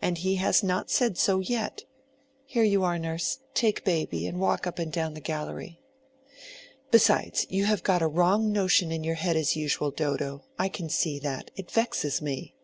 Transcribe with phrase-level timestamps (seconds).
[0.00, 1.82] And he has not said so yet
[2.44, 5.80] (here you are, nurse; take baby and walk up and down the gallery).
[6.92, 11.18] Besides, you have got a wrong notion in your head as usual, Dodo—I can see
[11.18, 12.54] that: it vexes me."